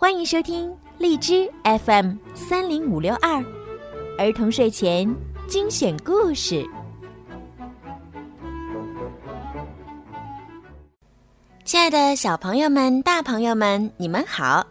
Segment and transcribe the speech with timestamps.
[0.00, 3.44] 欢迎收听荔枝 FM 三零五六二
[4.16, 5.12] 儿童睡前
[5.48, 6.64] 精选故事。
[11.64, 14.64] 亲爱的小朋友们、大朋友们，你们好！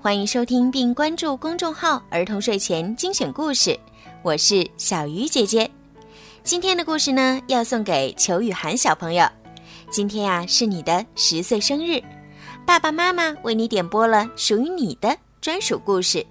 [0.00, 3.78] 欢迎收听并关注公众号“儿童睡前精选故事”，
[4.24, 5.70] 我是小鱼姐姐。
[6.42, 9.28] 今天的故事呢，要送给裘雨涵小朋友。
[9.90, 12.02] 今天呀，是你的十岁生日。
[12.70, 16.24] 爸爸妈妈为你点播了属于你的专属故事。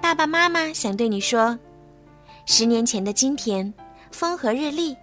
[0.00, 1.58] 爸爸妈妈想对你说：
[2.46, 3.74] 十年前的今天，
[4.12, 4.96] 风和日丽，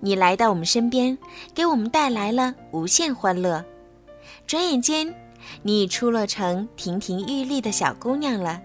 [0.00, 1.16] 你来到我们身边，
[1.54, 3.62] 给我们带来了无限欢乐。
[4.46, 5.14] 转眼间，
[5.60, 8.62] 你已出落成亭亭玉立的小姑娘了。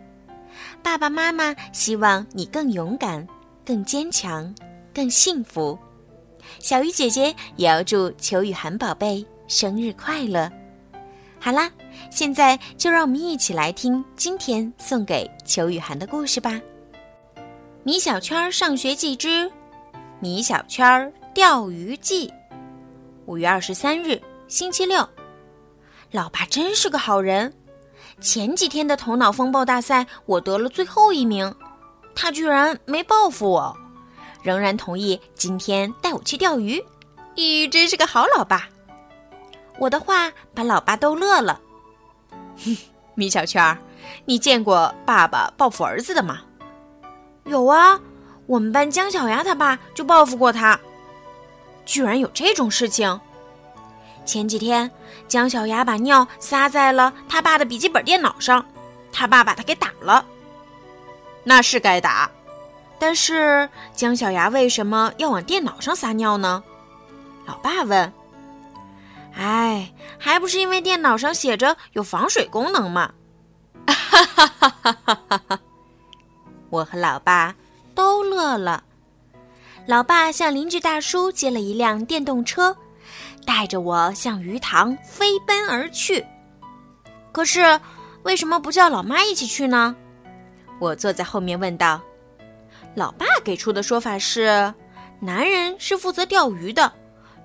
[0.82, 3.28] 爸爸妈妈希望你更勇敢、
[3.66, 4.56] 更坚强、
[4.94, 5.78] 更幸福。
[6.60, 10.50] 小鱼姐姐也要祝裘雨涵宝贝生日快乐。
[11.48, 11.72] 好啦，
[12.12, 16.52] 现在就让我们一起来听今天送给裘雨涵的故事吧。
[17.84, 19.50] 《米小圈上学记之
[20.20, 22.28] 米小圈钓鱼记》，
[23.28, 25.08] 五月二十三日，星期六。
[26.12, 27.54] 老爸真是个好人。
[28.20, 31.56] 前几天的头脑风暴大赛，我得了最后一名，
[32.14, 33.74] 他居然没报复我，
[34.44, 36.84] 仍然同意今天带我去钓鱼。
[37.38, 38.68] 咦，真是个好老爸。
[39.80, 41.60] 我的话把老爸逗乐了。
[43.16, 43.78] 米小圈儿，
[44.26, 46.42] 你见过爸爸报复儿子的吗？
[47.46, 48.00] 有啊，
[48.46, 50.80] 我们班姜小牙他爸就报复过他。
[51.86, 53.20] 居然有这种事情！
[54.26, 54.92] 前几天，
[55.28, 58.66] 姜小牙把尿撒在了他爸的笔记本电脑上，
[59.12, 60.26] 他爸把他给打了。
[61.44, 62.30] 那是该打，
[63.00, 66.62] 但是姜小牙为什么要往电脑上撒尿呢？
[67.46, 68.12] 老爸问。
[69.38, 73.14] 哎，还不是因为电脑上写着有防水功能嘛！
[73.86, 73.94] 哈
[74.26, 75.60] 哈哈哈哈哈！
[76.72, 77.56] 我和老爸
[77.94, 78.84] 都乐了。
[79.86, 82.76] 老爸向邻居大叔借了一辆电动车，
[83.46, 86.26] 带着我向鱼塘飞奔而去。
[87.32, 87.80] 可是，
[88.24, 89.96] 为什么不叫老妈一起去呢？
[90.80, 92.02] 我坐在后面问道。
[92.96, 94.74] 老爸给出的说法是：
[95.20, 96.92] 男人是负责钓鱼的。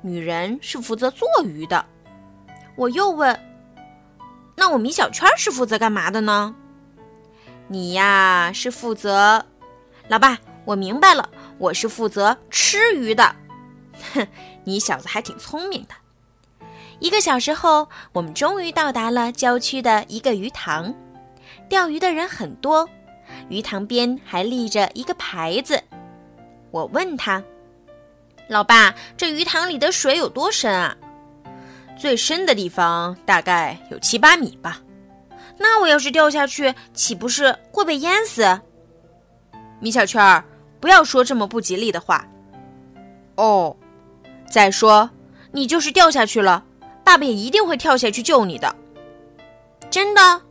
[0.04, 1.84] 女人是负责做鱼的，
[2.74, 3.38] 我又问
[4.56, 6.54] ：“那我米小圈是负责干嘛的呢？”
[7.68, 9.44] 你呀是负责……
[10.08, 13.36] 老爸，我明白了，我是负责吃鱼的。
[14.12, 14.26] 哼，
[14.64, 15.94] 你小子还挺聪明的。
[16.98, 20.92] 一个小时后，我们终于到达了郊区的一个鱼塘，
[21.69, 22.88] 钓鱼的人很多，
[23.48, 25.80] 鱼塘边还立着一个牌子。
[26.72, 27.40] 我问他。
[28.52, 30.94] 老爸，这鱼塘里的水有多深啊？
[31.98, 34.78] 最深的地方大概有七八米吧。
[35.56, 38.60] 那我要是掉下去，岂不是会被淹死？
[39.80, 40.44] 米小圈儿，
[40.80, 42.26] 不要说这么不吉利的话。
[43.36, 43.74] 哦，
[44.46, 45.08] 再说，
[45.52, 46.62] 你就是掉下去了，
[47.02, 48.76] 爸爸也一定会跳下去救你的。
[49.90, 50.42] 真的？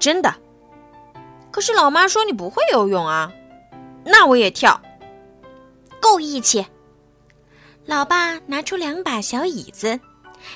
[0.00, 0.34] 真的。
[1.50, 3.30] 可是老妈说你不会游泳啊。
[4.02, 4.80] 那我也跳。
[6.00, 6.64] 够义气。
[7.88, 9.98] 老爸拿出两把小椅子，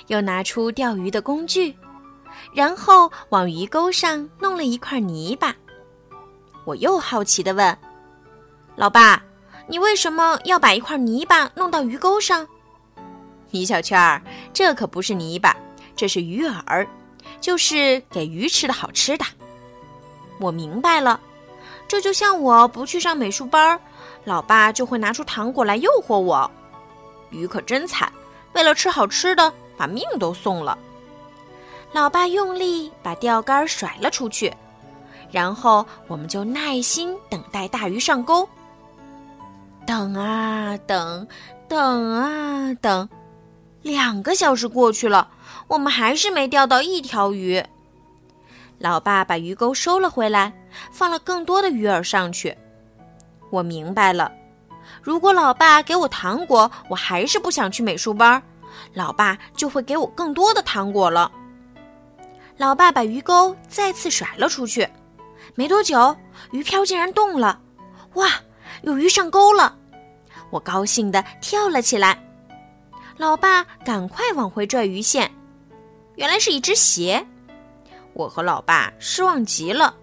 [0.09, 1.75] 又拿出钓鱼的工具，
[2.53, 5.57] 然后往鱼钩上弄了一块泥巴。
[6.67, 7.75] 我又好奇地问
[8.77, 9.23] ：“老爸，
[9.67, 12.47] 你为什么要把一块泥巴弄到鱼钩上？”
[13.51, 14.21] 米小圈儿，
[14.53, 15.57] 这可不是泥巴，
[15.97, 16.87] 这是鱼饵，
[17.41, 19.25] 就是给鱼吃的好吃的。
[20.39, 21.19] 我明白了，
[21.89, 23.81] 这就像我不去上美术班，
[24.25, 26.51] 老爸就会拿出糖果来诱惑我。
[27.33, 28.13] 鱼可真惨，
[28.53, 30.79] 为了吃好吃的，把命都送了。
[31.93, 34.55] 老爸用力把钓竿甩了出去，
[35.31, 38.49] 然后我们就耐心等待大鱼上钩。
[39.85, 41.27] 等啊等，
[41.69, 43.09] 等啊等，
[43.83, 45.29] 两个小时过去了，
[45.67, 47.63] 我们还是没钓到一条鱼。
[48.79, 50.53] 老爸把鱼钩收了回来，
[50.93, 52.57] 放了更多的鱼饵上去。
[53.51, 54.33] 我明白了。
[55.01, 58.43] 如果老爸给我糖果，我还是不想去美术班，
[58.95, 61.31] 老爸就会给我更多的糖果了。
[62.57, 64.89] 老爸把鱼钩再次甩了出去，
[65.55, 66.15] 没多久，
[66.51, 67.61] 鱼漂竟然动了，
[68.15, 68.29] 哇，
[68.83, 69.77] 有鱼上钩了！
[70.51, 72.23] 我高兴地跳了起来。
[73.17, 75.31] 老爸赶快往回拽鱼线，
[76.17, 77.27] 原来是一只鞋。
[78.13, 79.95] 我和老爸失望极了。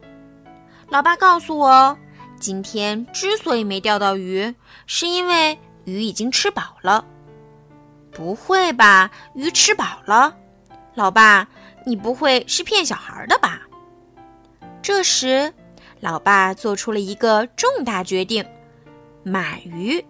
[0.90, 1.96] 老爸告诉我。
[2.40, 4.56] 今天之所以没钓到鱼，
[4.88, 7.06] 是因为鱼已经吃饱了。
[8.12, 9.12] 不会吧？
[9.36, 10.36] 鱼吃饱了？
[10.96, 11.48] 老爸，
[11.86, 13.62] 你不会是骗小孩的吧？
[14.82, 15.54] 这时，
[16.00, 18.44] 老爸做出了一个重大决定：
[19.24, 20.04] 买鱼。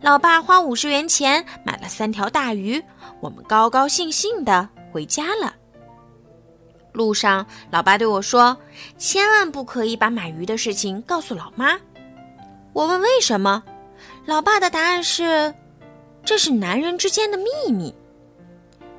[0.00, 2.82] 老爸花五十元钱买了三条大鱼，
[3.20, 5.54] 我们高高兴兴的回家了。
[6.92, 8.56] 路上，老爸对我说
[8.98, 11.78] ：“千万不可以把买鱼的事情告诉老妈。”
[12.72, 13.62] 我问为什么，
[14.26, 15.54] 老爸的答案是
[16.24, 17.94] ：“这是男人之间的秘密。”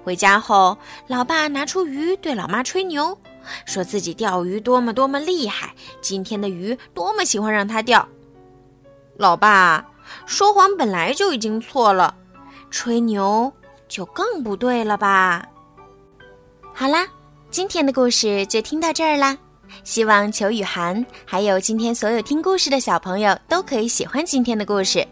[0.03, 0.77] 回家后，
[1.07, 3.17] 老爸拿出鱼对老妈吹牛，
[3.65, 8.07] 说自己钓鱼多么多么厉害，今天的鱼多么喜欢让他钓。
[9.17, 9.87] 老爸。
[10.25, 12.13] 说谎本来就已经错了，
[12.69, 13.49] 吹牛
[13.87, 15.47] 就更不对了吧？
[16.73, 17.07] 好啦，
[17.51, 19.37] 今天的故事就听到这儿啦。
[19.83, 25.05] 希望裘雨涵还有今天所有听故事的小朋友都可以喜欢今天的故事。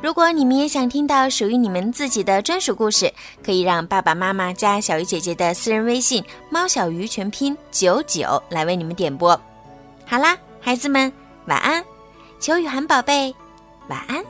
[0.00, 3.12] 如果你们也想听到属于你们自己的专属故事，
[3.44, 9.38] 可以让爸爸妈妈加小鱼姐姐的私人微信“猫小鱼”全拼九九来为你们点播。
[10.06, 11.12] 好啦，孩子们
[11.46, 11.84] 晚安，
[12.38, 13.34] 裘雨涵宝贝，
[13.88, 14.24] 晚安。